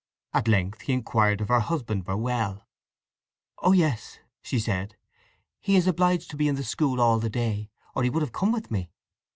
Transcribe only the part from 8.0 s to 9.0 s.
he would have come with me.